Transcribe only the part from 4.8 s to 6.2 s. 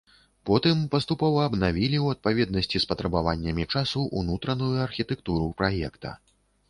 архітэктуру праекта.